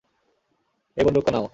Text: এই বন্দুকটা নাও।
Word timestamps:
এই 0.97 1.03
বন্দুকটা 1.05 1.31
নাও। 1.31 1.45